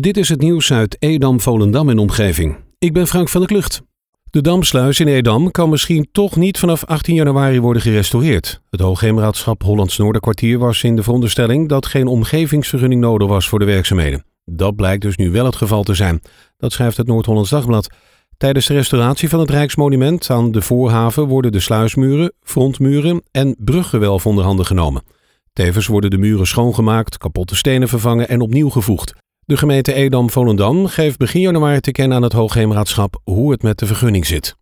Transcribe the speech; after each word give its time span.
Dit 0.00 0.16
is 0.16 0.28
het 0.28 0.40
nieuws 0.40 0.72
uit 0.72 0.96
Edam, 0.98 1.40
Volendam 1.40 1.88
en 1.88 1.98
omgeving. 1.98 2.56
Ik 2.78 2.92
ben 2.92 3.06
Frank 3.06 3.28
van 3.28 3.40
der 3.40 3.50
Klucht. 3.50 3.82
De 4.30 4.40
Damsluis 4.40 5.00
in 5.00 5.08
Edam 5.08 5.50
kan 5.50 5.70
misschien 5.70 6.08
toch 6.12 6.36
niet 6.36 6.58
vanaf 6.58 6.84
18 6.84 7.14
januari 7.14 7.60
worden 7.60 7.82
gerestaureerd. 7.82 8.60
Het 8.70 8.80
Hoogheemraadschap 8.80 9.62
Hollands 9.62 9.96
Noorderkwartier 9.96 10.58
was 10.58 10.82
in 10.82 10.96
de 10.96 11.02
veronderstelling 11.02 11.68
dat 11.68 11.86
geen 11.86 12.06
omgevingsvergunning 12.06 13.00
nodig 13.00 13.28
was 13.28 13.48
voor 13.48 13.58
de 13.58 13.64
werkzaamheden. 13.64 14.24
Dat 14.44 14.76
blijkt 14.76 15.02
dus 15.02 15.16
nu 15.16 15.30
wel 15.30 15.44
het 15.44 15.56
geval 15.56 15.82
te 15.82 15.94
zijn. 15.94 16.20
Dat 16.56 16.72
schrijft 16.72 16.96
het 16.96 17.06
Noord-Hollands 17.06 17.50
Dagblad. 17.50 17.88
Tijdens 18.36 18.66
de 18.66 18.74
restauratie 18.74 19.28
van 19.28 19.40
het 19.40 19.50
Rijksmonument 19.50 20.30
aan 20.30 20.52
de 20.52 20.62
voorhaven 20.62 21.26
worden 21.26 21.52
de 21.52 21.60
sluismuren, 21.60 22.32
frontmuren 22.42 23.22
en 23.30 23.56
bruggewelf 23.58 24.26
onder 24.26 24.44
handen 24.44 24.66
genomen. 24.66 25.02
Tevens 25.52 25.86
worden 25.86 26.10
de 26.10 26.18
muren 26.18 26.46
schoongemaakt, 26.46 27.18
kapotte 27.18 27.56
stenen 27.56 27.88
vervangen 27.88 28.28
en 28.28 28.40
opnieuw 28.40 28.70
gevoegd. 28.70 29.21
De 29.46 29.56
gemeente 29.56 29.92
Edam-Volendam 29.92 30.86
geeft 30.86 31.18
begin 31.18 31.40
januari 31.40 31.80
te 31.80 31.90
kennen 31.90 32.16
aan 32.16 32.22
het 32.22 32.32
Hoogheemraadschap 32.32 33.20
hoe 33.24 33.50
het 33.50 33.62
met 33.62 33.78
de 33.78 33.86
vergunning 33.86 34.26
zit. 34.26 34.56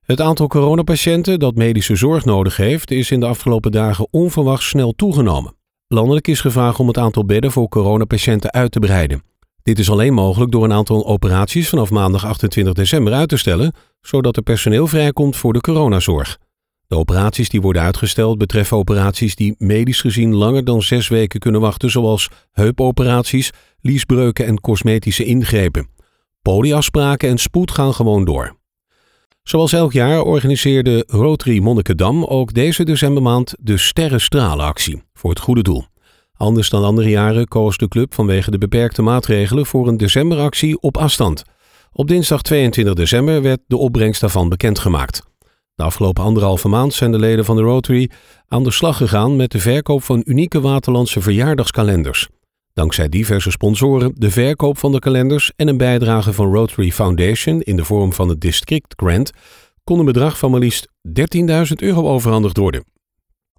Het 0.00 0.20
aantal 0.20 0.46
coronapatiënten 0.46 1.38
dat 1.38 1.54
medische 1.54 1.96
zorg 1.96 2.24
nodig 2.24 2.56
heeft, 2.56 2.90
is 2.90 3.10
in 3.10 3.20
de 3.20 3.26
afgelopen 3.26 3.72
dagen 3.72 4.06
onverwachts 4.10 4.68
snel 4.68 4.92
toegenomen. 4.92 5.54
Landelijk 5.88 6.28
is 6.28 6.40
gevraagd 6.40 6.78
om 6.78 6.86
het 6.86 6.98
aantal 6.98 7.24
bedden 7.24 7.52
voor 7.52 7.68
coronapatiënten 7.68 8.52
uit 8.52 8.72
te 8.72 8.78
breiden. 8.78 9.22
Dit 9.62 9.78
is 9.78 9.90
alleen 9.90 10.14
mogelijk 10.14 10.50
door 10.52 10.64
een 10.64 10.72
aantal 10.72 11.06
operaties 11.06 11.68
vanaf 11.68 11.90
maandag 11.90 12.24
28 12.26 12.74
december 12.74 13.12
uit 13.12 13.28
te 13.28 13.36
stellen, 13.36 13.74
zodat 14.00 14.36
er 14.36 14.42
personeel 14.42 14.86
vrijkomt 14.86 15.36
voor 15.36 15.52
de 15.52 15.60
coronazorg. 15.60 16.38
De 16.86 16.96
operaties 16.96 17.48
die 17.48 17.60
worden 17.60 17.82
uitgesteld 17.82 18.38
betreffen 18.38 18.76
operaties 18.76 19.34
die 19.34 19.54
medisch 19.58 20.00
gezien 20.00 20.34
langer 20.34 20.64
dan 20.64 20.82
zes 20.82 21.08
weken 21.08 21.40
kunnen 21.40 21.60
wachten, 21.60 21.90
zoals 21.90 22.28
heupoperaties, 22.52 23.50
liesbreuken 23.80 24.46
en 24.46 24.60
cosmetische 24.60 25.24
ingrepen. 25.24 25.88
Polieafspraken 26.42 27.28
en 27.28 27.38
spoed 27.38 27.70
gaan 27.70 27.94
gewoon 27.94 28.24
door. 28.24 28.56
Zoals 29.42 29.72
elk 29.72 29.92
jaar 29.92 30.22
organiseerde 30.22 31.04
Rotary 31.06 31.58
Monnikendam 31.58 32.24
ook 32.24 32.54
deze 32.54 32.84
decembermaand 32.84 33.54
de 33.60 33.76
Sterrenstralenactie 33.76 35.02
voor 35.12 35.30
het 35.30 35.38
goede 35.38 35.62
doel. 35.62 35.84
Anders 36.36 36.70
dan 36.70 36.84
andere 36.84 37.08
jaren 37.08 37.48
koos 37.48 37.76
de 37.76 37.88
club 37.88 38.14
vanwege 38.14 38.50
de 38.50 38.58
beperkte 38.58 39.02
maatregelen 39.02 39.66
voor 39.66 39.88
een 39.88 39.96
decemberactie 39.96 40.80
op 40.80 40.96
afstand. 40.96 41.44
Op 41.92 42.08
dinsdag 42.08 42.42
22 42.42 42.94
december 42.94 43.42
werd 43.42 43.60
de 43.66 43.76
opbrengst 43.76 44.20
daarvan 44.20 44.48
bekendgemaakt. 44.48 45.22
De 45.74 45.82
afgelopen 45.82 46.24
anderhalve 46.24 46.68
maand 46.68 46.94
zijn 46.94 47.12
de 47.12 47.18
leden 47.18 47.44
van 47.44 47.56
de 47.56 47.62
Rotary 47.62 48.10
aan 48.48 48.64
de 48.64 48.70
slag 48.70 48.96
gegaan 48.96 49.36
met 49.36 49.50
de 49.50 49.58
verkoop 49.58 50.02
van 50.02 50.22
unieke 50.24 50.60
Waterlandse 50.60 51.20
verjaardagskalenders. 51.20 52.28
Dankzij 52.72 53.08
diverse 53.08 53.50
sponsoren, 53.50 54.12
de 54.14 54.30
verkoop 54.30 54.78
van 54.78 54.92
de 54.92 54.98
kalenders 54.98 55.52
en 55.56 55.68
een 55.68 55.76
bijdrage 55.76 56.32
van 56.32 56.52
Rotary 56.54 56.92
Foundation 56.92 57.60
in 57.60 57.76
de 57.76 57.84
vorm 57.84 58.12
van 58.12 58.28
het 58.28 58.40
District 58.40 58.94
Grant 58.96 59.30
kon 59.84 59.98
een 59.98 60.04
bedrag 60.04 60.38
van 60.38 60.50
maar 60.50 60.60
liefst 60.60 60.88
13.000 61.08 61.12
euro 61.76 62.08
overhandigd 62.08 62.56
worden. 62.56 62.84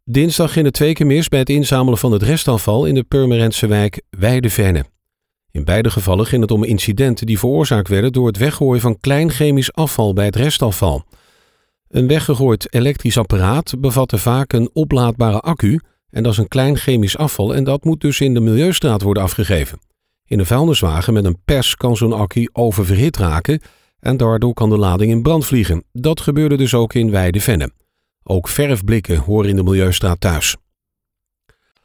Dinsdag 0.03 0.53
ging 0.53 0.65
het 0.65 0.73
twee 0.73 0.93
keer 0.93 1.05
mis 1.05 1.27
bij 1.27 1.39
het 1.39 1.49
inzamelen 1.49 1.99
van 1.99 2.11
het 2.11 2.23
restafval 2.23 2.85
in 2.85 2.95
de 2.95 3.03
Purmerendse 3.03 3.67
wijk 3.67 4.01
Weidevenne. 4.09 4.85
In 5.51 5.63
beide 5.63 5.89
gevallen 5.89 6.25
ging 6.25 6.41
het 6.41 6.51
om 6.51 6.63
incidenten 6.63 7.25
die 7.25 7.39
veroorzaakt 7.39 7.87
werden 7.87 8.11
door 8.11 8.27
het 8.27 8.37
weggooien 8.37 8.81
van 8.81 8.99
klein 8.99 9.31
chemisch 9.31 9.73
afval 9.73 10.13
bij 10.13 10.25
het 10.25 10.35
restafval. 10.35 11.05
Een 11.87 12.07
weggegooid 12.07 12.73
elektrisch 12.73 13.17
apparaat 13.17 13.73
bevatte 13.79 14.17
vaak 14.17 14.53
een 14.53 14.69
oplaadbare 14.73 15.39
accu 15.39 15.79
en 16.09 16.23
dat 16.23 16.31
is 16.31 16.37
een 16.37 16.47
klein 16.47 16.77
chemisch 16.77 17.17
afval 17.17 17.55
en 17.55 17.63
dat 17.63 17.83
moet 17.83 18.01
dus 18.01 18.21
in 18.21 18.33
de 18.33 18.39
milieustraat 18.39 19.01
worden 19.01 19.23
afgegeven. 19.23 19.79
In 20.25 20.39
een 20.39 20.45
vuilniswagen 20.45 21.13
met 21.13 21.25
een 21.25 21.41
pers 21.45 21.75
kan 21.75 21.97
zo'n 21.97 22.13
accu 22.13 22.49
oververhit 22.51 23.17
raken 23.17 23.61
en 23.99 24.17
daardoor 24.17 24.53
kan 24.53 24.69
de 24.69 24.77
lading 24.77 25.11
in 25.11 25.21
brand 25.21 25.45
vliegen. 25.45 25.83
Dat 25.91 26.21
gebeurde 26.21 26.57
dus 26.57 26.73
ook 26.73 26.93
in 26.93 27.11
Weide-Venne. 27.11 27.69
Ook 28.23 28.47
verfblikken 28.47 29.17
horen 29.17 29.49
in 29.49 29.55
de 29.55 29.63
milieustraat 29.63 30.21
thuis. 30.21 30.55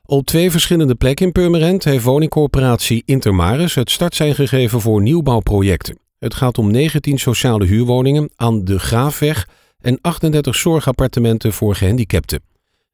Op 0.04 0.26
twee 0.26 0.50
verschillende 0.50 0.94
plekken 0.94 1.26
in 1.26 1.32
Purmerend 1.32 1.84
heeft 1.84 2.04
woningcorporatie 2.04 3.02
Intermaris 3.04 3.74
het 3.74 3.90
startsein 3.90 4.34
gegeven 4.34 4.80
voor 4.80 5.02
nieuwbouwprojecten. 5.02 5.98
Het 6.18 6.34
gaat 6.34 6.58
om 6.58 6.70
19 6.70 7.18
sociale 7.18 7.66
huurwoningen 7.66 8.30
aan 8.36 8.64
de 8.64 8.78
Graafweg 8.78 9.48
en 9.80 9.98
38 10.00 10.54
zorgappartementen 10.54 11.52
voor 11.52 11.74
gehandicapten. 11.74 12.42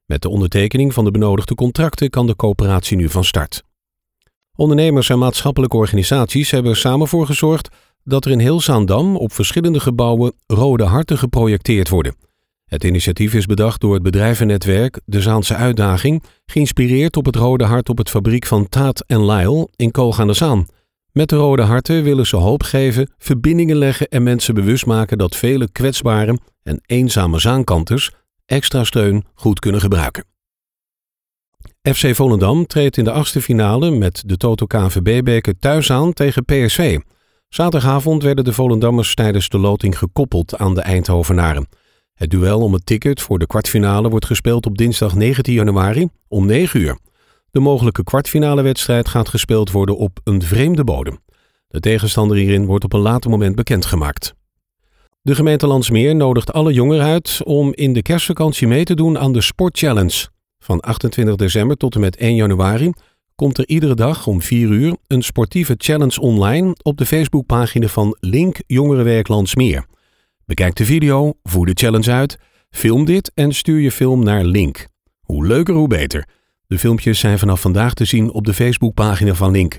Met 0.04 0.22
de 0.22 0.28
ondertekening 0.28 0.94
van 0.94 1.04
de 1.04 1.10
benodigde 1.10 1.54
contracten 1.54 2.10
kan 2.10 2.26
de 2.26 2.36
coöperatie 2.36 2.96
nu 2.96 3.08
van 3.08 3.24
start. 3.24 3.62
Ondernemers 4.56 5.08
en 5.08 5.18
maatschappelijke 5.18 5.76
organisaties 5.76 6.50
hebben 6.50 6.70
er 6.70 6.76
samen 6.76 7.08
voor 7.08 7.26
gezorgd 7.26 7.68
dat 8.04 8.24
er 8.24 8.30
in 8.30 8.38
heel 8.38 8.60
Zaandam 8.60 9.16
op 9.16 9.32
verschillende 9.32 9.80
gebouwen 9.80 10.32
rode 10.46 10.84
harten 10.84 11.18
geprojecteerd 11.18 11.88
worden. 11.88 12.16
Het 12.64 12.84
initiatief 12.84 13.34
is 13.34 13.46
bedacht 13.46 13.80
door 13.80 13.94
het 13.94 14.02
bedrijvennetwerk 14.02 15.00
De 15.04 15.20
Zaanse 15.20 15.54
Uitdaging, 15.54 16.22
geïnspireerd 16.46 17.16
op 17.16 17.26
het 17.26 17.36
rode 17.36 17.64
hart 17.64 17.88
op 17.88 17.98
het 17.98 18.10
fabriek 18.10 18.46
van 18.46 18.68
Taat 18.68 19.04
en 19.06 19.26
Lyle 19.26 19.68
in 19.76 19.90
Koog 19.90 20.20
aan 20.20 20.26
de 20.26 20.32
Zaan. 20.32 20.66
Met 21.12 21.28
de 21.28 21.36
rode 21.36 21.62
harten 21.62 22.02
willen 22.02 22.26
ze 22.26 22.36
hoop 22.36 22.62
geven, 22.62 23.10
verbindingen 23.18 23.76
leggen 23.76 24.08
en 24.08 24.22
mensen 24.22 24.54
bewust 24.54 24.86
maken 24.86 25.18
dat 25.18 25.36
vele 25.36 25.68
kwetsbare 25.72 26.38
en 26.66 26.80
eenzame 26.86 27.38
zaankanters 27.38 28.10
extra 28.46 28.84
steun 28.84 29.24
goed 29.34 29.58
kunnen 29.58 29.80
gebruiken. 29.80 30.24
FC 31.82 32.14
Volendam 32.14 32.66
treedt 32.66 32.96
in 32.96 33.04
de 33.04 33.10
achtste 33.10 33.42
finale 33.42 33.90
met 33.90 34.22
de 34.26 34.36
Toto 34.36 34.66
KNVB-beker 34.66 35.58
thuis 35.58 35.90
aan 35.90 36.12
tegen 36.12 36.44
PSV. 36.44 36.98
Zaterdagavond 37.48 38.22
werden 38.22 38.44
de 38.44 38.52
Volendammers 38.52 39.14
tijdens 39.14 39.48
de 39.48 39.58
loting 39.58 39.98
gekoppeld 39.98 40.56
aan 40.58 40.74
de 40.74 40.80
Eindhovenaren. 40.80 41.68
Het 42.14 42.30
duel 42.30 42.60
om 42.60 42.72
het 42.72 42.86
ticket 42.86 43.20
voor 43.20 43.38
de 43.38 43.46
kwartfinale 43.46 44.08
wordt 44.08 44.26
gespeeld 44.26 44.66
op 44.66 44.78
dinsdag 44.78 45.14
19 45.14 45.54
januari 45.54 46.08
om 46.28 46.46
9 46.46 46.80
uur. 46.80 46.98
De 47.50 47.60
mogelijke 47.60 48.04
kwartfinale 48.04 48.62
wedstrijd 48.62 49.08
gaat 49.08 49.28
gespeeld 49.28 49.70
worden 49.70 49.96
op 49.96 50.20
een 50.24 50.42
vreemde 50.42 50.84
bodem. 50.84 51.18
De 51.68 51.80
tegenstander 51.80 52.36
hierin 52.36 52.66
wordt 52.66 52.84
op 52.84 52.92
een 52.92 53.00
later 53.00 53.30
moment 53.30 53.54
bekendgemaakt. 53.54 54.34
De 55.26 55.34
gemeente 55.34 55.66
Landsmeer 55.66 56.16
nodigt 56.16 56.52
alle 56.52 56.72
jongeren 56.72 57.04
uit 57.04 57.40
om 57.44 57.74
in 57.74 57.92
de 57.92 58.02
kerstvakantie 58.02 58.66
mee 58.66 58.84
te 58.84 58.94
doen 58.94 59.18
aan 59.18 59.32
de 59.32 59.40
Sport 59.40 59.78
Challenge. 59.78 60.26
Van 60.58 60.80
28 60.80 61.36
december 61.36 61.76
tot 61.76 61.94
en 61.94 62.00
met 62.00 62.16
1 62.16 62.34
januari 62.34 62.92
komt 63.34 63.58
er 63.58 63.68
iedere 63.68 63.94
dag 63.94 64.26
om 64.26 64.42
4 64.42 64.68
uur 64.68 64.96
een 65.06 65.22
sportieve 65.22 65.74
challenge 65.76 66.20
online 66.20 66.76
op 66.82 66.96
de 66.96 67.06
Facebookpagina 67.06 67.86
van 67.86 68.16
Link 68.20 68.58
Jongerenwerk 68.66 69.28
Landsmeer. 69.28 69.86
Bekijk 70.44 70.74
de 70.74 70.84
video, 70.84 71.32
voer 71.42 71.66
de 71.66 71.74
challenge 71.74 72.10
uit, 72.10 72.38
film 72.70 73.04
dit 73.04 73.32
en 73.34 73.54
stuur 73.54 73.80
je 73.80 73.90
film 73.90 74.24
naar 74.24 74.44
Link. 74.44 74.86
Hoe 75.20 75.46
leuker, 75.46 75.74
hoe 75.74 75.88
beter. 75.88 76.28
De 76.66 76.78
filmpjes 76.78 77.18
zijn 77.18 77.38
vanaf 77.38 77.60
vandaag 77.60 77.94
te 77.94 78.04
zien 78.04 78.32
op 78.32 78.44
de 78.44 78.54
Facebookpagina 78.54 79.34
van 79.34 79.50
Link. 79.50 79.76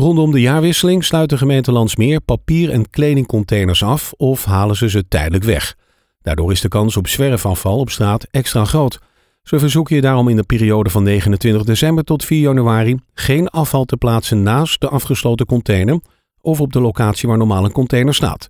Rondom 0.00 0.30
de 0.30 0.40
jaarwisseling 0.40 1.04
sluit 1.04 1.30
de 1.30 1.38
gemeente 1.38 1.72
Landsmeer 1.72 2.20
papier- 2.20 2.70
en 2.70 2.90
kledingcontainers 2.90 3.82
af 3.82 4.12
of 4.16 4.44
halen 4.44 4.76
ze 4.76 4.88
ze 4.88 5.08
tijdelijk 5.08 5.44
weg. 5.44 5.76
Daardoor 6.22 6.52
is 6.52 6.60
de 6.60 6.68
kans 6.68 6.96
op 6.96 7.08
zwerfafval 7.08 7.78
op 7.78 7.90
straat 7.90 8.26
extra 8.30 8.64
groot. 8.64 8.98
Ze 9.42 9.58
verzoeken 9.58 9.96
je 9.96 10.02
daarom 10.02 10.28
in 10.28 10.36
de 10.36 10.42
periode 10.42 10.90
van 10.90 11.02
29 11.02 11.64
december 11.64 12.04
tot 12.04 12.24
4 12.24 12.40
januari 12.40 12.98
geen 13.14 13.48
afval 13.48 13.84
te 13.84 13.96
plaatsen 13.96 14.42
naast 14.42 14.80
de 14.80 14.88
afgesloten 14.88 15.46
container 15.46 16.00
of 16.40 16.60
op 16.60 16.72
de 16.72 16.80
locatie 16.80 17.28
waar 17.28 17.38
normaal 17.38 17.64
een 17.64 17.72
container 17.72 18.14
staat. 18.14 18.48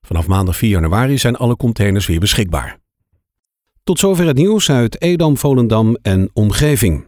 Vanaf 0.00 0.26
maandag 0.26 0.56
4 0.56 0.70
januari 0.70 1.18
zijn 1.18 1.36
alle 1.36 1.56
containers 1.56 2.06
weer 2.06 2.20
beschikbaar. 2.20 2.78
Tot 3.84 3.98
zover 3.98 4.26
het 4.26 4.36
nieuws 4.36 4.70
uit 4.70 5.02
Edam, 5.02 5.36
Volendam 5.36 5.96
en 6.02 6.30
omgeving. 6.32 7.07